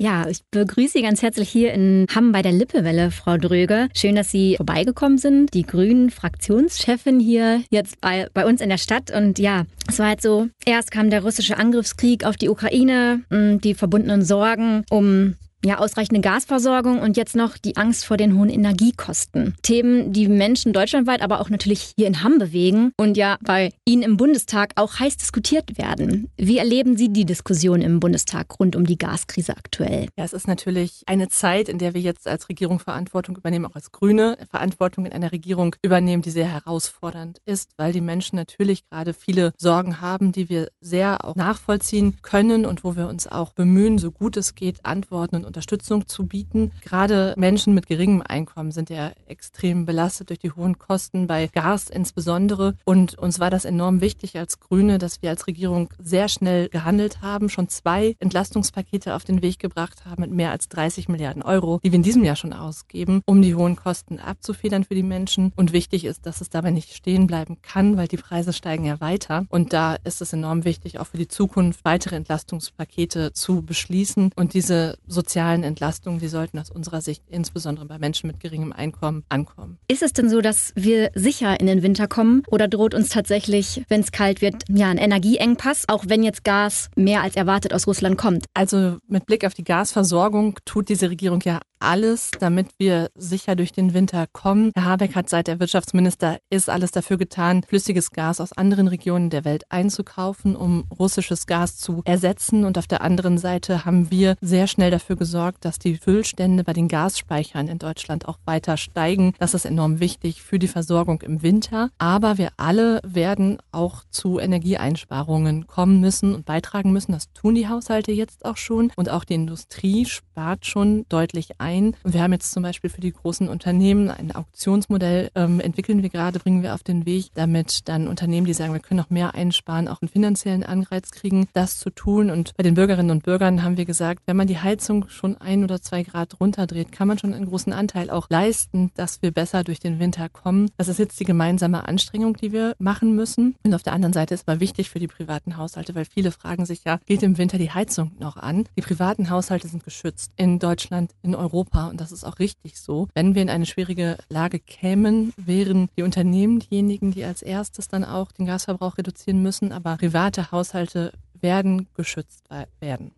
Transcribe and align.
Ja, 0.00 0.28
ich 0.28 0.44
begrüße 0.52 0.92
Sie 0.92 1.02
ganz 1.02 1.22
herzlich 1.22 1.48
hier 1.48 1.72
in 1.72 2.06
Hamm 2.14 2.30
bei 2.30 2.40
der 2.40 2.52
Lippewelle, 2.52 3.10
Frau 3.10 3.36
Dröger. 3.36 3.88
Schön, 3.96 4.14
dass 4.14 4.30
Sie 4.30 4.54
vorbeigekommen 4.54 5.18
sind. 5.18 5.52
Die 5.54 5.64
Grünen 5.64 6.10
Fraktionschefin 6.10 7.18
hier 7.18 7.62
jetzt 7.70 8.00
bei, 8.00 8.28
bei 8.32 8.46
uns 8.46 8.60
in 8.60 8.68
der 8.68 8.78
Stadt. 8.78 9.10
Und 9.10 9.40
ja, 9.40 9.64
es 9.88 9.98
war 9.98 10.06
halt 10.06 10.22
so, 10.22 10.46
erst 10.64 10.92
kam 10.92 11.10
der 11.10 11.24
russische 11.24 11.56
Angriffskrieg 11.56 12.24
auf 12.24 12.36
die 12.36 12.48
Ukraine, 12.48 13.24
die 13.32 13.74
verbundenen 13.74 14.24
Sorgen 14.24 14.84
um 14.88 15.34
ja, 15.64 15.78
ausreichende 15.78 16.20
Gasversorgung 16.20 17.00
und 17.00 17.16
jetzt 17.16 17.34
noch 17.34 17.58
die 17.58 17.76
Angst 17.76 18.04
vor 18.04 18.16
den 18.16 18.38
hohen 18.38 18.48
Energiekosten. 18.48 19.56
Themen, 19.62 20.12
die 20.12 20.28
Menschen 20.28 20.72
deutschlandweit, 20.72 21.20
aber 21.20 21.40
auch 21.40 21.50
natürlich 21.50 21.94
hier 21.96 22.06
in 22.06 22.22
Hamm 22.22 22.38
bewegen 22.38 22.92
und 22.96 23.16
ja 23.16 23.38
bei 23.40 23.72
Ihnen 23.84 24.02
im 24.02 24.16
Bundestag 24.16 24.72
auch 24.76 24.98
heiß 24.98 25.16
diskutiert 25.16 25.76
werden. 25.76 26.30
Wie 26.36 26.58
erleben 26.58 26.96
Sie 26.96 27.12
die 27.12 27.24
Diskussion 27.24 27.80
im 27.80 27.98
Bundestag 27.98 28.60
rund 28.60 28.76
um 28.76 28.86
die 28.86 28.98
Gaskrise 28.98 29.56
aktuell? 29.56 30.08
Ja, 30.16 30.24
es 30.24 30.32
ist 30.32 30.46
natürlich 30.46 31.02
eine 31.06 31.28
Zeit, 31.28 31.68
in 31.68 31.78
der 31.78 31.94
wir 31.94 32.00
jetzt 32.00 32.28
als 32.28 32.48
Regierung 32.48 32.78
Verantwortung 32.78 33.36
übernehmen, 33.36 33.66
auch 33.66 33.74
als 33.74 33.90
Grüne 33.90 34.38
Verantwortung 34.50 35.06
in 35.06 35.12
einer 35.12 35.32
Regierung 35.32 35.74
übernehmen, 35.82 36.22
die 36.22 36.30
sehr 36.30 36.48
herausfordernd 36.52 37.40
ist, 37.46 37.72
weil 37.76 37.92
die 37.92 38.00
Menschen 38.00 38.36
natürlich 38.36 38.88
gerade 38.88 39.12
viele 39.12 39.52
Sorgen 39.58 40.00
haben, 40.00 40.30
die 40.30 40.48
wir 40.48 40.68
sehr 40.80 41.24
auch 41.24 41.34
nachvollziehen 41.34 42.16
können 42.22 42.64
und 42.64 42.84
wo 42.84 42.94
wir 42.94 43.08
uns 43.08 43.26
auch 43.26 43.52
bemühen, 43.52 43.98
so 43.98 44.12
gut 44.12 44.36
es 44.36 44.54
geht, 44.54 44.84
Antworten 44.84 45.44
und 45.44 45.47
Unterstützung 45.48 46.06
zu 46.06 46.26
bieten. 46.26 46.70
Gerade 46.82 47.34
Menschen 47.36 47.74
mit 47.74 47.86
geringem 47.86 48.22
Einkommen 48.22 48.70
sind 48.70 48.90
ja 48.90 49.10
extrem 49.26 49.84
belastet 49.84 50.30
durch 50.30 50.38
die 50.38 50.52
hohen 50.52 50.78
Kosten, 50.78 51.26
bei 51.26 51.48
Gas 51.48 51.88
insbesondere. 51.90 52.74
Und 52.84 53.18
uns 53.18 53.40
war 53.40 53.50
das 53.50 53.64
enorm 53.64 54.00
wichtig 54.00 54.38
als 54.38 54.60
Grüne, 54.60 54.98
dass 54.98 55.22
wir 55.22 55.30
als 55.30 55.46
Regierung 55.46 55.92
sehr 55.98 56.28
schnell 56.28 56.68
gehandelt 56.68 57.22
haben, 57.22 57.48
schon 57.48 57.68
zwei 57.68 58.14
Entlastungspakete 58.20 59.14
auf 59.14 59.24
den 59.24 59.42
Weg 59.42 59.58
gebracht 59.58 60.04
haben 60.04 60.22
mit 60.22 60.30
mehr 60.30 60.50
als 60.50 60.68
30 60.68 61.08
Milliarden 61.08 61.42
Euro, 61.42 61.80
die 61.82 61.90
wir 61.90 61.96
in 61.96 62.02
diesem 62.02 62.24
Jahr 62.24 62.36
schon 62.36 62.52
ausgeben, 62.52 63.22
um 63.24 63.42
die 63.42 63.54
hohen 63.54 63.76
Kosten 63.76 64.18
abzufedern 64.18 64.84
für 64.84 64.94
die 64.94 65.02
Menschen. 65.02 65.52
Und 65.56 65.72
wichtig 65.72 66.04
ist, 66.04 66.26
dass 66.26 66.40
es 66.40 66.50
dabei 66.50 66.70
nicht 66.70 66.94
stehen 66.94 67.26
bleiben 67.26 67.60
kann, 67.62 67.96
weil 67.96 68.08
die 68.08 68.16
Preise 68.16 68.52
steigen 68.52 68.84
ja 68.84 69.00
weiter. 69.00 69.46
Und 69.48 69.72
da 69.72 69.96
ist 70.04 70.20
es 70.20 70.32
enorm 70.32 70.64
wichtig, 70.64 70.98
auch 70.98 71.06
für 71.06 71.18
die 71.18 71.28
Zukunft 71.28 71.84
weitere 71.84 72.16
Entlastungspakete 72.16 73.32
zu 73.32 73.62
beschließen 73.62 74.32
und 74.36 74.54
diese 74.54 74.98
sozialen 75.06 75.37
sozialen 75.38 75.62
Entlastungen, 75.62 76.18
die 76.18 76.26
sollten 76.26 76.58
aus 76.58 76.68
unserer 76.68 77.00
Sicht 77.00 77.22
insbesondere 77.28 77.86
bei 77.86 78.00
Menschen 78.00 78.26
mit 78.26 78.40
geringem 78.40 78.72
Einkommen 78.72 79.22
ankommen. 79.28 79.78
Ist 79.86 80.02
es 80.02 80.12
denn 80.12 80.28
so, 80.28 80.40
dass 80.40 80.72
wir 80.74 81.12
sicher 81.14 81.60
in 81.60 81.66
den 81.66 81.84
Winter 81.84 82.08
kommen 82.08 82.42
oder 82.48 82.66
droht 82.66 82.92
uns 82.92 83.10
tatsächlich, 83.10 83.84
wenn 83.88 84.00
es 84.00 84.10
kalt 84.10 84.40
wird, 84.40 84.64
ja, 84.68 84.88
ein 84.88 84.98
Energieengpass, 84.98 85.84
auch 85.86 86.06
wenn 86.08 86.24
jetzt 86.24 86.42
Gas 86.42 86.90
mehr 86.96 87.22
als 87.22 87.36
erwartet 87.36 87.72
aus 87.72 87.86
Russland 87.86 88.18
kommt? 88.18 88.46
Also 88.52 88.96
mit 89.06 89.26
Blick 89.26 89.44
auf 89.44 89.54
die 89.54 89.62
Gasversorgung 89.62 90.58
tut 90.64 90.88
diese 90.88 91.08
Regierung 91.08 91.40
ja 91.44 91.60
alles, 91.80 92.30
damit 92.38 92.68
wir 92.78 93.10
sicher 93.14 93.56
durch 93.56 93.72
den 93.72 93.94
Winter 93.94 94.26
kommen. 94.32 94.72
Herr 94.74 94.84
Habeck 94.84 95.14
hat 95.14 95.28
seit 95.28 95.48
er 95.48 95.60
Wirtschaftsminister 95.60 96.38
ist 96.50 96.70
alles 96.70 96.90
dafür 96.90 97.16
getan, 97.18 97.62
flüssiges 97.62 98.10
Gas 98.10 98.40
aus 98.40 98.52
anderen 98.52 98.88
Regionen 98.88 99.30
der 99.30 99.44
Welt 99.44 99.64
einzukaufen, 99.68 100.56
um 100.56 100.84
russisches 100.98 101.46
Gas 101.46 101.76
zu 101.76 102.02
ersetzen. 102.04 102.64
Und 102.64 102.78
auf 102.78 102.86
der 102.86 103.02
anderen 103.02 103.38
Seite 103.38 103.84
haben 103.84 104.10
wir 104.10 104.36
sehr 104.40 104.66
schnell 104.66 104.90
dafür 104.90 105.16
gesorgt, 105.16 105.64
dass 105.64 105.78
die 105.78 105.96
Füllstände 105.96 106.64
bei 106.64 106.72
den 106.72 106.88
Gasspeichern 106.88 107.68
in 107.68 107.78
Deutschland 107.78 108.26
auch 108.26 108.38
weiter 108.44 108.76
steigen. 108.76 109.34
Das 109.38 109.54
ist 109.54 109.64
enorm 109.64 110.00
wichtig 110.00 110.42
für 110.42 110.58
die 110.58 110.68
Versorgung 110.68 111.20
im 111.22 111.42
Winter. 111.42 111.90
Aber 111.98 112.38
wir 112.38 112.50
alle 112.56 113.00
werden 113.04 113.58
auch 113.72 114.04
zu 114.10 114.38
Energieeinsparungen 114.38 115.66
kommen 115.66 116.00
müssen 116.00 116.34
und 116.34 116.44
beitragen 116.44 116.92
müssen. 116.92 117.12
Das 117.12 117.32
tun 117.32 117.54
die 117.54 117.68
Haushalte 117.68 118.12
jetzt 118.12 118.44
auch 118.44 118.56
schon. 118.56 118.90
Und 118.96 119.10
auch 119.10 119.24
die 119.24 119.34
Industrie 119.34 120.06
spart 120.06 120.66
schon 120.66 121.04
deutlich 121.08 121.60
ein 121.60 121.67
ein. 121.68 121.94
Wir 122.04 122.22
haben 122.22 122.32
jetzt 122.32 122.52
zum 122.52 122.62
Beispiel 122.62 122.90
für 122.90 123.00
die 123.00 123.12
großen 123.12 123.48
Unternehmen 123.48 124.10
ein 124.10 124.34
Auktionsmodell 124.34 125.30
ähm, 125.34 125.60
entwickeln 125.60 126.02
wir 126.02 126.08
gerade, 126.08 126.38
bringen 126.38 126.62
wir 126.62 126.74
auf 126.74 126.82
den 126.82 127.04
Weg, 127.04 127.26
damit 127.34 127.88
dann 127.88 128.08
Unternehmen, 128.08 128.46
die 128.46 128.54
sagen, 128.54 128.72
wir 128.72 128.80
können 128.80 128.98
noch 128.98 129.10
mehr 129.10 129.34
einsparen, 129.34 129.88
auch 129.88 130.00
einen 130.00 130.08
finanziellen 130.08 130.64
Anreiz 130.64 131.10
kriegen, 131.10 131.46
das 131.52 131.78
zu 131.78 131.90
tun. 131.90 132.30
Und 132.30 132.56
bei 132.56 132.62
den 132.62 132.74
Bürgerinnen 132.74 133.10
und 133.10 133.24
Bürgern 133.24 133.62
haben 133.62 133.76
wir 133.76 133.84
gesagt, 133.84 134.22
wenn 134.26 134.36
man 134.36 134.46
die 134.46 134.58
Heizung 134.58 135.08
schon 135.08 135.36
ein 135.36 135.62
oder 135.62 135.82
zwei 135.82 136.02
Grad 136.02 136.40
runterdreht, 136.40 136.90
kann 136.90 137.08
man 137.08 137.18
schon 137.18 137.34
einen 137.34 137.46
großen 137.46 137.72
Anteil 137.72 138.10
auch 138.10 138.30
leisten, 138.30 138.90
dass 138.94 139.20
wir 139.20 139.30
besser 139.30 139.62
durch 139.62 139.78
den 139.78 139.98
Winter 139.98 140.28
kommen. 140.28 140.70
Das 140.78 140.88
ist 140.88 140.98
jetzt 140.98 141.20
die 141.20 141.24
gemeinsame 141.24 141.86
Anstrengung, 141.86 142.34
die 142.34 142.52
wir 142.52 142.74
machen 142.78 143.14
müssen. 143.14 143.56
Und 143.62 143.74
auf 143.74 143.82
der 143.82 143.92
anderen 143.92 144.14
Seite 144.14 144.34
ist 144.34 144.46
mal 144.46 144.60
wichtig 144.60 144.88
für 144.88 144.98
die 144.98 145.06
privaten 145.06 145.56
Haushalte, 145.56 145.94
weil 145.94 146.06
viele 146.06 146.30
fragen 146.30 146.64
sich 146.64 146.84
ja, 146.84 146.98
geht 147.04 147.22
im 147.22 147.36
Winter 147.36 147.58
die 147.58 147.70
Heizung 147.70 148.12
noch 148.18 148.36
an? 148.36 148.64
Die 148.76 148.82
privaten 148.82 149.28
Haushalte 149.28 149.68
sind 149.68 149.84
geschützt 149.84 150.32
in 150.36 150.58
Deutschland, 150.58 151.12
in 151.22 151.34
Europa 151.34 151.57
Europa, 151.58 151.88
und 151.88 152.00
das 152.00 152.12
ist 152.12 152.24
auch 152.24 152.38
richtig 152.38 152.78
so, 152.78 153.08
wenn 153.14 153.34
wir 153.34 153.42
in 153.42 153.50
eine 153.50 153.66
schwierige 153.66 154.16
Lage 154.28 154.60
kämen, 154.60 155.32
wären 155.36 155.88
die 155.96 156.04
Unternehmen 156.04 156.60
diejenigen, 156.60 157.10
die 157.10 157.24
als 157.24 157.42
erstes 157.42 157.88
dann 157.88 158.04
auch 158.04 158.30
den 158.30 158.46
Gasverbrauch 158.46 158.96
reduzieren 158.96 159.42
müssen, 159.42 159.72
aber 159.72 159.96
private 159.96 160.52
Haushalte 160.52 161.12
werden 161.40 161.88
geschützt 161.94 162.44
werden. 162.80 163.12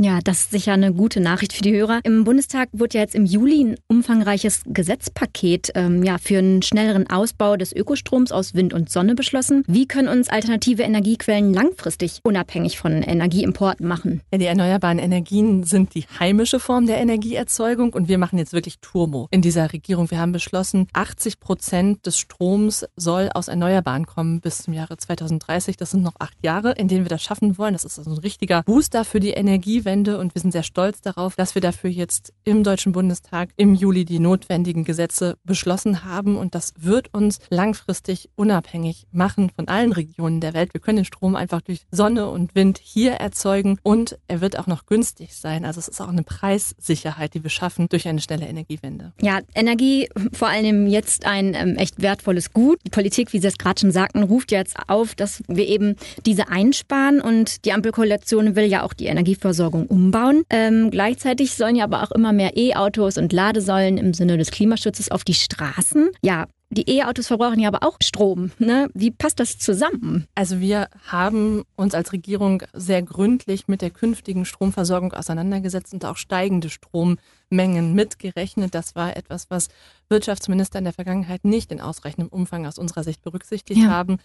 Ja, 0.00 0.20
das 0.22 0.42
ist 0.42 0.50
sicher 0.52 0.74
eine 0.74 0.94
gute 0.94 1.18
Nachricht 1.18 1.52
für 1.52 1.62
die 1.62 1.74
Hörer. 1.74 1.98
Im 2.04 2.22
Bundestag 2.22 2.68
wurde 2.70 2.98
ja 2.98 3.00
jetzt 3.00 3.16
im 3.16 3.26
Juli 3.26 3.64
ein 3.64 3.74
umfangreiches 3.88 4.62
Gesetzpaket 4.66 5.72
ähm, 5.74 6.04
ja, 6.04 6.18
für 6.18 6.38
einen 6.38 6.62
schnelleren 6.62 7.10
Ausbau 7.10 7.56
des 7.56 7.74
Ökostroms 7.74 8.30
aus 8.30 8.54
Wind 8.54 8.72
und 8.72 8.90
Sonne 8.90 9.16
beschlossen. 9.16 9.64
Wie 9.66 9.88
können 9.88 10.06
uns 10.06 10.28
alternative 10.28 10.84
Energiequellen 10.84 11.52
langfristig 11.52 12.20
unabhängig 12.22 12.78
von 12.78 13.02
Energieimporten 13.02 13.88
machen? 13.88 14.22
Ja, 14.30 14.38
die 14.38 14.44
erneuerbaren 14.44 15.00
Energien 15.00 15.64
sind 15.64 15.96
die 15.96 16.04
heimische 16.20 16.60
Form 16.60 16.86
der 16.86 16.98
Energieerzeugung 16.98 17.92
und 17.92 18.06
wir 18.06 18.18
machen 18.18 18.38
jetzt 18.38 18.52
wirklich 18.52 18.78
Turbo 18.78 19.26
in 19.32 19.42
dieser 19.42 19.72
Regierung. 19.72 20.12
Wir 20.12 20.20
haben 20.20 20.30
beschlossen, 20.30 20.86
80 20.92 21.40
Prozent 21.40 22.06
des 22.06 22.18
Stroms 22.18 22.86
soll 22.94 23.30
aus 23.34 23.48
Erneuerbaren 23.48 24.06
kommen 24.06 24.40
bis 24.40 24.58
zum 24.58 24.74
Jahre 24.74 24.96
2030. 24.96 25.76
Das 25.76 25.90
sind 25.90 26.04
noch 26.04 26.14
acht 26.20 26.36
Jahre, 26.44 26.70
in 26.70 26.86
denen 26.86 27.04
wir 27.04 27.10
das 27.10 27.24
schaffen 27.24 27.58
wollen. 27.58 27.72
Das 27.72 27.84
ist 27.84 27.98
also 27.98 28.12
ein 28.12 28.18
richtiger 28.18 28.62
Booster 28.62 29.04
für 29.04 29.18
die 29.18 29.30
Energie 29.30 29.87
Energiewende 29.88 30.18
und 30.18 30.34
wir 30.34 30.42
sind 30.42 30.52
sehr 30.52 30.62
stolz 30.62 31.00
darauf, 31.00 31.34
dass 31.34 31.54
wir 31.54 31.62
dafür 31.62 31.90
jetzt 31.90 32.32
im 32.44 32.62
Deutschen 32.62 32.92
Bundestag 32.92 33.50
im 33.56 33.74
Juli 33.74 34.04
die 34.04 34.18
notwendigen 34.18 34.84
Gesetze 34.84 35.36
beschlossen 35.44 36.04
haben 36.04 36.36
und 36.36 36.54
das 36.54 36.74
wird 36.78 37.12
uns 37.14 37.38
langfristig 37.50 38.28
unabhängig 38.36 39.06
machen 39.12 39.50
von 39.54 39.68
allen 39.68 39.92
Regionen 39.92 40.40
der 40.40 40.54
Welt. 40.54 40.74
Wir 40.74 40.80
können 40.80 40.96
den 40.96 41.04
Strom 41.04 41.36
einfach 41.36 41.62
durch 41.62 41.80
Sonne 41.90 42.28
und 42.28 42.54
Wind 42.54 42.78
hier 42.82 43.12
erzeugen 43.12 43.78
und 43.82 44.18
er 44.28 44.40
wird 44.40 44.58
auch 44.58 44.66
noch 44.66 44.86
günstig 44.86 45.34
sein. 45.34 45.64
Also 45.64 45.80
es 45.80 45.88
ist 45.88 46.00
auch 46.00 46.08
eine 46.08 46.22
Preissicherheit, 46.22 47.34
die 47.34 47.42
wir 47.42 47.50
schaffen 47.50 47.88
durch 47.88 48.06
eine 48.08 48.20
schnelle 48.20 48.46
Energiewende. 48.46 49.12
Ja, 49.20 49.40
Energie 49.54 50.08
vor 50.32 50.48
allem 50.48 50.86
jetzt 50.86 51.24
ein 51.24 51.54
ähm, 51.54 51.76
echt 51.76 52.02
wertvolles 52.02 52.52
Gut. 52.52 52.78
Die 52.84 52.90
Politik, 52.90 53.32
wie 53.32 53.38
Sie 53.38 53.46
es 53.46 53.58
gerade 53.58 53.80
schon 53.80 53.92
sagten, 53.92 54.22
ruft 54.22 54.52
jetzt 54.52 54.76
auf, 54.88 55.14
dass 55.14 55.42
wir 55.48 55.66
eben 55.66 55.96
diese 56.26 56.48
einsparen 56.48 57.20
und 57.20 57.64
die 57.64 57.72
Ampelkoalition 57.72 58.54
will 58.54 58.66
ja 58.66 58.82
auch 58.82 58.92
die 58.92 59.06
Energieversorgung 59.06 59.77
Versorgung 59.78 59.86
umbauen. 59.86 60.44
Ähm, 60.50 60.90
gleichzeitig 60.90 61.54
sollen 61.54 61.76
ja 61.76 61.84
aber 61.84 62.02
auch 62.02 62.10
immer 62.10 62.32
mehr 62.32 62.56
E-Autos 62.56 63.18
und 63.18 63.32
Ladesäulen 63.32 63.98
im 63.98 64.14
Sinne 64.14 64.36
des 64.38 64.50
Klimaschutzes 64.50 65.10
auf 65.10 65.24
die 65.24 65.34
Straßen. 65.34 66.10
Ja, 66.22 66.46
die 66.70 66.98
E-Autos 66.98 67.28
verbrauchen 67.28 67.60
ja 67.60 67.68
aber 67.68 67.82
auch 67.82 67.96
Strom. 68.02 68.50
Ne? 68.58 68.90
Wie 68.92 69.10
passt 69.10 69.40
das 69.40 69.58
zusammen? 69.58 70.26
Also 70.34 70.60
wir 70.60 70.88
haben 71.06 71.64
uns 71.76 71.94
als 71.94 72.12
Regierung 72.12 72.62
sehr 72.74 73.02
gründlich 73.02 73.68
mit 73.68 73.80
der 73.80 73.90
künftigen 73.90 74.44
Stromversorgung 74.44 75.14
auseinandergesetzt 75.14 75.94
und 75.94 76.04
auch 76.04 76.18
steigende 76.18 76.68
Strommengen 76.68 77.94
mitgerechnet. 77.94 78.74
Das 78.74 78.94
war 78.94 79.16
etwas, 79.16 79.48
was 79.48 79.68
Wirtschaftsminister 80.10 80.78
in 80.78 80.84
der 80.84 80.92
Vergangenheit 80.92 81.44
nicht 81.44 81.72
in 81.72 81.80
ausreichendem 81.80 82.28
Umfang 82.28 82.66
aus 82.66 82.78
unserer 82.78 83.02
Sicht 83.02 83.22
berücksichtigt 83.22 83.80
ja. 83.80 83.88
haben. 83.88 84.18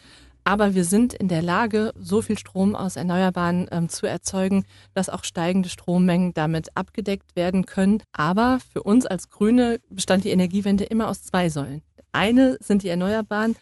Aber 0.43 0.75
wir 0.75 0.83
sind 0.83 1.13
in 1.13 1.29
der 1.29 1.41
Lage, 1.41 1.93
so 1.97 2.21
viel 2.21 2.37
Strom 2.37 2.75
aus 2.75 2.97
Erneuerbaren 2.97 3.69
ähm, 3.71 3.87
zu 3.87 4.05
erzeugen, 4.05 4.65
dass 4.93 5.07
auch 5.07 5.23
steigende 5.23 5.69
Strommengen 5.69 6.33
damit 6.33 6.75
abgedeckt 6.75 7.37
werden 7.37 7.65
können. 7.65 8.03
Aber 8.11 8.59
für 8.73 8.83
uns 8.83 9.05
als 9.05 9.29
Grüne 9.29 9.79
bestand 9.89 10.25
die 10.25 10.31
Energiewende 10.31 10.83
immer 10.83 11.07
aus 11.07 11.23
zwei 11.23 11.47
Säulen. 11.47 11.81
Eine 12.13 12.57
sind 12.61 12.83
die 12.83 12.89
Erneuerbaren, 12.89 13.55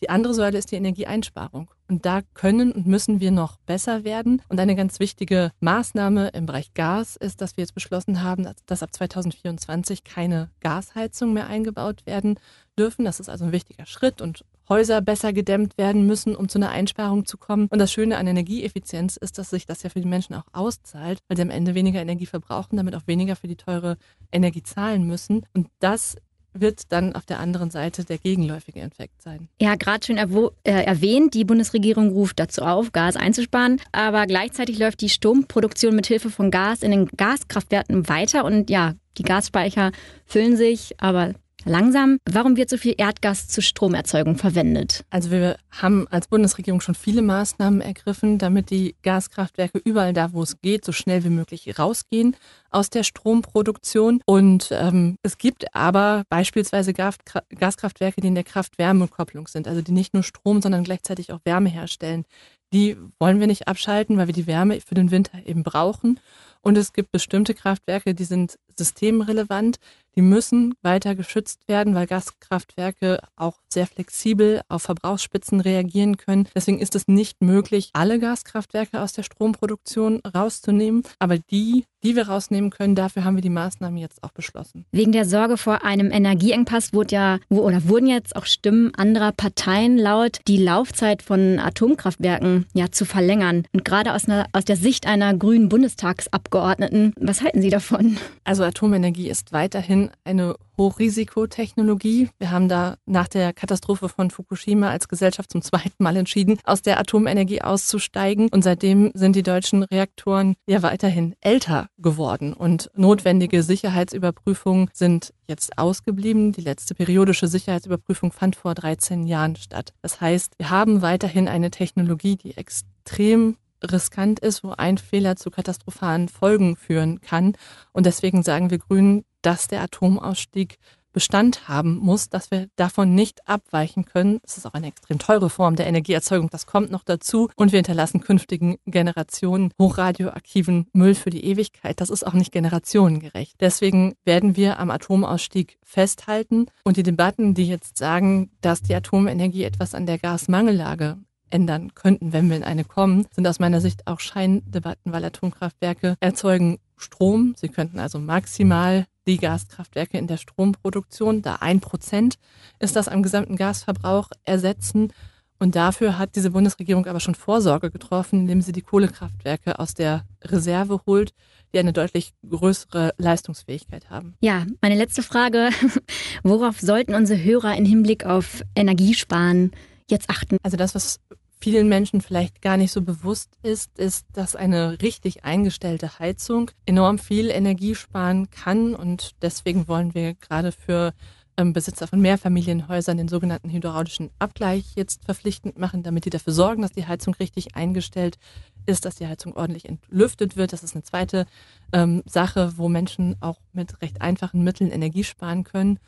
die 0.00 0.10
andere 0.10 0.32
Säule 0.32 0.58
ist 0.58 0.70
die 0.70 0.76
Energieeinsparung. 0.76 1.70
Und 1.88 2.06
da 2.06 2.20
können 2.34 2.70
und 2.70 2.86
müssen 2.86 3.18
wir 3.20 3.30
noch 3.30 3.56
besser 3.56 4.04
werden. 4.04 4.42
Und 4.48 4.60
eine 4.60 4.76
ganz 4.76 5.00
wichtige 5.00 5.50
Maßnahme 5.60 6.28
im 6.28 6.46
Bereich 6.46 6.74
Gas 6.74 7.16
ist, 7.16 7.40
dass 7.40 7.56
wir 7.56 7.62
jetzt 7.62 7.74
beschlossen 7.74 8.22
haben, 8.22 8.46
dass 8.66 8.82
ab 8.82 8.94
2024 8.94 10.04
keine 10.04 10.50
Gasheizung 10.60 11.32
mehr 11.32 11.48
eingebaut 11.48 12.06
werden 12.06 12.38
dürfen. 12.78 13.04
Das 13.04 13.20
ist 13.20 13.28
also 13.28 13.46
ein 13.46 13.52
wichtiger 13.52 13.86
Schritt 13.86 14.20
und 14.20 14.44
Häuser 14.68 15.00
besser 15.00 15.32
gedämmt 15.32 15.78
werden 15.78 16.06
müssen, 16.06 16.36
um 16.36 16.48
zu 16.50 16.58
einer 16.58 16.68
Einsparung 16.68 17.24
zu 17.24 17.38
kommen. 17.38 17.68
Und 17.70 17.78
das 17.78 17.90
Schöne 17.90 18.18
an 18.18 18.26
Energieeffizienz 18.26 19.16
ist, 19.16 19.38
dass 19.38 19.48
sich 19.48 19.64
das 19.64 19.82
ja 19.82 19.88
für 19.88 20.00
die 20.00 20.06
Menschen 20.06 20.34
auch 20.34 20.44
auszahlt, 20.52 21.20
weil 21.26 21.38
sie 21.38 21.42
am 21.42 21.50
Ende 21.50 21.74
weniger 21.74 22.02
Energie 22.02 22.26
verbrauchen, 22.26 22.76
damit 22.76 22.94
auch 22.94 23.06
weniger 23.06 23.34
für 23.34 23.48
die 23.48 23.56
teure 23.56 23.96
Energie 24.30 24.62
zahlen 24.62 25.06
müssen. 25.06 25.46
Und 25.54 25.68
das 25.78 26.16
wird 26.60 26.92
dann 26.92 27.14
auf 27.14 27.26
der 27.26 27.40
anderen 27.40 27.70
Seite 27.70 28.04
der 28.04 28.18
gegenläufige 28.18 28.80
Effekt 28.80 29.22
sein. 29.22 29.48
Ja, 29.60 29.74
gerade 29.74 30.06
schon 30.06 30.16
äh, 30.16 30.50
erwähnt, 30.64 31.34
die 31.34 31.44
Bundesregierung 31.44 32.10
ruft 32.10 32.38
dazu 32.38 32.62
auf, 32.62 32.92
Gas 32.92 33.16
einzusparen, 33.16 33.80
aber 33.92 34.26
gleichzeitig 34.26 34.78
läuft 34.78 35.00
die 35.00 35.08
Stromproduktion 35.08 35.94
mit 35.94 36.06
Hilfe 36.06 36.30
von 36.30 36.50
Gas 36.50 36.82
in 36.82 36.90
den 36.90 37.08
Gaskraftwerken 37.16 38.08
weiter 38.08 38.44
und 38.44 38.70
ja, 38.70 38.94
die 39.16 39.22
Gasspeicher 39.22 39.92
füllen 40.26 40.56
sich, 40.56 40.94
aber 40.98 41.34
langsam. 41.64 42.18
Warum 42.24 42.56
wird 42.56 42.70
so 42.70 42.76
viel 42.76 42.94
Erdgas 42.96 43.48
zur 43.48 43.62
Stromerzeugung 43.62 44.36
verwendet? 44.36 45.04
Also 45.10 45.30
wir 45.30 45.58
haben 45.70 46.06
als 46.08 46.28
Bundesregierung 46.28 46.80
schon 46.80 46.94
viele 46.94 47.22
Maßnahmen 47.22 47.80
ergriffen, 47.80 48.38
damit 48.38 48.70
die 48.70 48.94
Gaskraftwerke 49.02 49.78
überall 49.78 50.12
da, 50.12 50.32
wo 50.32 50.42
es 50.42 50.60
geht, 50.60 50.84
so 50.84 50.92
schnell 50.92 51.24
wie 51.24 51.30
möglich 51.30 51.78
rausgehen 51.78 52.36
aus 52.70 52.90
der 52.90 53.02
Stromproduktion. 53.02 54.20
Und 54.26 54.68
ähm, 54.72 55.16
es 55.22 55.38
gibt 55.38 55.74
aber 55.74 56.24
beispielsweise 56.28 56.92
Gaskraftwerke, 56.92 58.20
die 58.20 58.28
in 58.28 58.34
der 58.34 58.44
Kraft-Wärme-Kopplung 58.44 59.48
sind, 59.48 59.68
also 59.68 59.82
die 59.82 59.92
nicht 59.92 60.14
nur 60.14 60.22
Strom, 60.22 60.62
sondern 60.62 60.84
gleichzeitig 60.84 61.32
auch 61.32 61.40
Wärme 61.44 61.68
herstellen. 61.68 62.24
Die 62.72 62.98
wollen 63.18 63.40
wir 63.40 63.46
nicht 63.46 63.66
abschalten, 63.66 64.18
weil 64.18 64.26
wir 64.26 64.34
die 64.34 64.46
Wärme 64.46 64.80
für 64.80 64.94
den 64.94 65.10
Winter 65.10 65.38
eben 65.46 65.62
brauchen. 65.62 66.20
Und 66.60 66.76
es 66.76 66.92
gibt 66.92 67.12
bestimmte 67.12 67.54
Kraftwerke, 67.54 68.14
die 68.14 68.24
sind 68.24 68.58
systemrelevant. 68.78 69.78
Die 70.18 70.22
müssen 70.22 70.74
weiter 70.82 71.14
geschützt 71.14 71.68
werden, 71.68 71.94
weil 71.94 72.08
Gaskraftwerke 72.08 73.20
auch 73.36 73.58
sehr 73.68 73.86
flexibel 73.86 74.62
auf 74.68 74.82
Verbrauchsspitzen 74.82 75.60
reagieren 75.60 76.16
können. 76.16 76.48
Deswegen 76.56 76.80
ist 76.80 76.96
es 76.96 77.06
nicht 77.06 77.40
möglich, 77.40 77.90
alle 77.92 78.18
Gaskraftwerke 78.18 79.00
aus 79.00 79.12
der 79.12 79.22
Stromproduktion 79.22 80.20
rauszunehmen. 80.34 81.04
Aber 81.20 81.38
die, 81.38 81.84
die 82.02 82.16
wir 82.16 82.26
rausnehmen 82.26 82.70
können, 82.70 82.96
dafür 82.96 83.22
haben 83.22 83.36
wir 83.36 83.42
die 83.42 83.48
Maßnahmen 83.48 83.96
jetzt 83.96 84.24
auch 84.24 84.32
beschlossen. 84.32 84.86
Wegen 84.90 85.12
der 85.12 85.24
Sorge 85.24 85.56
vor 85.56 85.84
einem 85.84 86.10
Energieengpass 86.10 86.92
wurde 86.92 87.14
ja, 87.14 87.38
oder 87.48 87.88
wurden 87.88 88.08
jetzt 88.08 88.34
auch 88.34 88.46
Stimmen 88.46 88.92
anderer 88.96 89.30
Parteien 89.30 89.98
laut, 89.98 90.40
die 90.48 90.56
Laufzeit 90.56 91.22
von 91.22 91.60
Atomkraftwerken 91.60 92.66
ja 92.74 92.90
zu 92.90 93.04
verlängern. 93.04 93.66
Und 93.72 93.84
gerade 93.84 94.14
aus, 94.14 94.24
einer, 94.24 94.46
aus 94.52 94.64
der 94.64 94.76
Sicht 94.76 95.06
einer 95.06 95.32
grünen 95.34 95.68
Bundestagsabgeordneten, 95.68 97.14
was 97.20 97.40
halten 97.42 97.62
Sie 97.62 97.70
davon? 97.70 98.16
Also 98.42 98.64
Atomenergie 98.68 99.28
ist 99.28 99.52
weiterhin 99.52 100.10
eine 100.24 100.54
Hochrisikotechnologie. 100.76 102.28
Wir 102.38 102.50
haben 102.50 102.68
da 102.68 102.96
nach 103.04 103.26
der 103.26 103.52
Katastrophe 103.52 104.08
von 104.08 104.30
Fukushima 104.30 104.90
als 104.90 105.08
Gesellschaft 105.08 105.50
zum 105.50 105.62
zweiten 105.62 106.02
Mal 106.02 106.16
entschieden, 106.16 106.58
aus 106.64 106.82
der 106.82 107.00
Atomenergie 107.00 107.62
auszusteigen. 107.62 108.48
Und 108.50 108.62
seitdem 108.62 109.10
sind 109.14 109.34
die 109.34 109.42
deutschen 109.42 109.82
Reaktoren 109.82 110.54
ja 110.66 110.82
weiterhin 110.82 111.34
älter 111.40 111.88
geworden 111.98 112.52
und 112.52 112.90
notwendige 112.94 113.62
Sicherheitsüberprüfungen 113.62 114.88
sind 114.92 115.34
jetzt 115.48 115.76
ausgeblieben. 115.78 116.52
Die 116.52 116.60
letzte 116.60 116.94
periodische 116.94 117.48
Sicherheitsüberprüfung 117.48 118.32
fand 118.32 118.54
vor 118.54 118.74
13 118.74 119.26
Jahren 119.26 119.56
statt. 119.56 119.92
Das 120.02 120.20
heißt, 120.20 120.54
wir 120.58 120.70
haben 120.70 121.02
weiterhin 121.02 121.48
eine 121.48 121.70
Technologie, 121.70 122.36
die 122.36 122.56
extrem 122.56 123.56
riskant 123.82 124.40
ist, 124.40 124.64
wo 124.64 124.70
ein 124.70 124.98
Fehler 124.98 125.36
zu 125.36 125.50
katastrophalen 125.50 126.28
Folgen 126.28 126.76
führen 126.76 127.20
kann. 127.20 127.54
Und 127.92 128.06
deswegen 128.06 128.42
sagen 128.42 128.70
wir 128.70 128.78
Grünen, 128.78 129.24
dass 129.42 129.68
der 129.68 129.82
Atomausstieg 129.82 130.78
Bestand 131.12 131.68
haben 131.68 131.96
muss, 131.96 132.28
dass 132.28 132.50
wir 132.50 132.68
davon 132.76 133.14
nicht 133.14 133.48
abweichen 133.48 134.04
können. 134.04 134.38
Es 134.44 134.56
ist 134.56 134.66
auch 134.66 134.74
eine 134.74 134.86
extrem 134.86 135.18
teure 135.18 135.50
Form 135.50 135.74
der 135.74 135.86
Energieerzeugung, 135.86 136.50
das 136.50 136.66
kommt 136.66 136.90
noch 136.90 137.02
dazu. 137.02 137.48
Und 137.56 137.72
wir 137.72 137.78
hinterlassen 137.78 138.20
künftigen 138.20 138.76
Generationen 138.86 139.72
hochradioaktiven 139.80 140.86
Müll 140.92 141.14
für 141.14 141.30
die 141.30 141.44
Ewigkeit. 141.44 142.00
Das 142.00 142.10
ist 142.10 142.26
auch 142.26 142.34
nicht 142.34 142.52
generationengerecht. 142.52 143.56
Deswegen 143.60 144.14
werden 144.24 144.56
wir 144.56 144.78
am 144.78 144.90
Atomausstieg 144.90 145.78
festhalten. 145.82 146.66
Und 146.84 146.96
die 146.96 147.02
Debatten, 147.02 147.54
die 147.54 147.66
jetzt 147.66 147.98
sagen, 147.98 148.52
dass 148.60 148.82
die 148.82 148.94
Atomenergie 148.94 149.64
etwas 149.64 149.94
an 149.94 150.06
der 150.06 150.18
Gasmangellage 150.18 151.18
ändern 151.50 151.94
könnten, 151.94 152.32
wenn 152.32 152.48
wir 152.48 152.56
in 152.56 152.64
eine 152.64 152.84
kommen, 152.84 153.26
sind 153.34 153.46
aus 153.46 153.58
meiner 153.58 153.80
Sicht 153.80 154.06
auch 154.06 154.20
Scheindebatten, 154.20 155.12
weil 155.12 155.24
Atomkraftwerke 155.24 156.16
erzeugen 156.20 156.78
Strom. 156.96 157.54
Sie 157.56 157.68
könnten 157.68 157.98
also 157.98 158.18
maximal 158.18 159.06
die 159.26 159.38
Gaskraftwerke 159.38 160.18
in 160.18 160.26
der 160.26 160.38
Stromproduktion, 160.38 161.42
da 161.42 161.56
ein 161.56 161.80
Prozent 161.80 162.38
ist 162.78 162.96
das 162.96 163.08
am 163.08 163.22
gesamten 163.22 163.56
Gasverbrauch 163.56 164.30
ersetzen. 164.44 165.12
Und 165.60 165.74
dafür 165.74 166.18
hat 166.18 166.36
diese 166.36 166.52
Bundesregierung 166.52 167.06
aber 167.06 167.20
schon 167.20 167.34
Vorsorge 167.34 167.90
getroffen, 167.90 168.40
indem 168.40 168.62
sie 168.62 168.72
die 168.72 168.82
Kohlekraftwerke 168.82 169.78
aus 169.78 169.94
der 169.94 170.24
Reserve 170.44 171.00
holt, 171.04 171.34
die 171.74 171.80
eine 171.80 171.92
deutlich 171.92 172.32
größere 172.48 173.12
Leistungsfähigkeit 173.18 174.08
haben. 174.08 174.34
Ja, 174.40 174.66
meine 174.80 174.94
letzte 174.94 175.22
Frage. 175.22 175.70
Worauf 176.44 176.80
sollten 176.80 177.14
unsere 177.14 177.42
Hörer 177.42 177.76
im 177.76 177.84
Hinblick 177.84 178.24
auf 178.24 178.62
Energiesparen 178.76 179.72
jetzt 180.08 180.30
achten? 180.30 180.58
Also 180.62 180.76
das, 180.76 180.94
was 180.94 181.20
vielen 181.60 181.88
Menschen 181.88 182.20
vielleicht 182.20 182.62
gar 182.62 182.76
nicht 182.76 182.92
so 182.92 183.02
bewusst 183.02 183.50
ist, 183.62 183.98
ist, 183.98 184.26
dass 184.32 184.56
eine 184.56 185.00
richtig 185.02 185.44
eingestellte 185.44 186.18
Heizung 186.18 186.70
enorm 186.86 187.18
viel 187.18 187.50
Energie 187.50 187.94
sparen 187.94 188.50
kann. 188.50 188.94
Und 188.94 189.34
deswegen 189.42 189.88
wollen 189.88 190.14
wir 190.14 190.34
gerade 190.34 190.72
für 190.72 191.12
ähm, 191.56 191.72
Besitzer 191.72 192.06
von 192.06 192.20
Mehrfamilienhäusern 192.20 193.16
den 193.16 193.28
sogenannten 193.28 193.70
hydraulischen 193.70 194.30
Abgleich 194.38 194.92
jetzt 194.94 195.24
verpflichtend 195.24 195.78
machen, 195.78 196.02
damit 196.02 196.24
die 196.24 196.30
dafür 196.30 196.52
sorgen, 196.52 196.82
dass 196.82 196.92
die 196.92 197.06
Heizung 197.06 197.34
richtig 197.34 197.74
eingestellt 197.74 198.38
ist, 198.86 199.04
dass 199.04 199.16
die 199.16 199.26
Heizung 199.26 199.54
ordentlich 199.54 199.88
entlüftet 199.88 200.56
wird. 200.56 200.72
Das 200.72 200.84
ist 200.84 200.94
eine 200.94 201.02
zweite 201.02 201.46
ähm, 201.92 202.22
Sache, 202.26 202.74
wo 202.76 202.88
Menschen 202.88 203.36
auch 203.40 203.60
mit 203.72 204.00
recht 204.00 204.22
einfachen 204.22 204.62
Mitteln 204.62 204.90
Energie 204.90 205.24
sparen 205.24 205.64
können. 205.64 205.98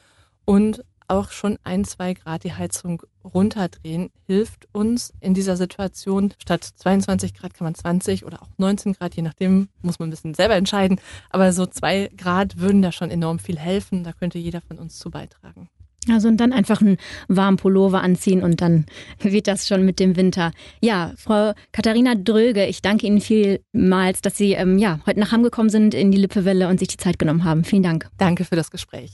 Und 0.45 0.85
auch 1.11 1.31
schon 1.31 1.59
ein, 1.65 1.85
zwei 1.85 2.15
Grad 2.15 2.45
die 2.45 2.53
Heizung 2.53 3.03
runterdrehen, 3.25 4.11
hilft 4.27 4.69
uns 4.73 5.13
in 5.21 5.35
dieser 5.35 5.57
Situation. 5.57 6.33
Statt 6.41 6.65
22 6.65 7.35
Grad 7.35 7.55
kann 7.55 7.67
man 7.67 7.75
20 7.75 8.25
oder 8.25 8.43
auch 8.43 8.49
19 8.57 8.95
Grad, 8.95 9.15
je 9.15 9.23
nachdem, 9.23 9.69
muss 9.83 9.99
man 9.99 10.09
ein 10.09 10.11
bisschen 10.11 10.35
selber 10.35 10.55
entscheiden. 10.55 11.01
Aber 11.31 11.53
so 11.53 11.67
zwei 11.67 12.11
Grad 12.17 12.59
würden 12.59 12.83
da 12.83 12.93
schon 12.93 13.11
enorm 13.11 13.39
viel 13.39 13.59
helfen. 13.59 14.05
Da 14.05 14.13
könnte 14.13 14.39
jeder 14.39 14.61
von 14.61 14.79
uns 14.79 14.99
zu 14.99 15.11
beitragen. 15.11 15.69
Also 16.09 16.29
und 16.29 16.39
dann 16.39 16.53
einfach 16.53 16.81
einen 16.81 16.97
warmen 17.29 17.59
Pullover 17.59 18.01
anziehen 18.01 18.43
und 18.43 18.63
dann 18.63 18.87
wird 19.21 19.47
das 19.47 19.69
schon 19.69 19.85
mit 19.85 20.01
dem 20.01 20.17
Winter. 20.17 20.53
Ja, 20.81 21.13
Frau 21.17 21.53
Katharina 21.73 22.15
Dröge, 22.15 22.67
ich 22.67 22.81
danke 22.81 23.07
Ihnen 23.07 23.21
vielmals, 23.21 24.23
dass 24.23 24.37
Sie 24.37 24.53
ähm, 24.53 24.79
ja, 24.79 25.01
heute 25.07 25.21
nach 25.21 25.33
Hamm 25.33 25.43
gekommen 25.43 25.69
sind 25.69 25.93
in 25.93 26.11
die 26.11 26.19
Lippewelle 26.19 26.69
und 26.69 26.79
sich 26.79 26.89
die 26.89 26.97
Zeit 26.97 27.19
genommen 27.19 27.45
haben. 27.45 27.65
Vielen 27.65 27.83
Dank. 27.83 28.09
Danke 28.17 28.45
für 28.45 28.57
das 28.57 28.71
Gespräch. 28.71 29.11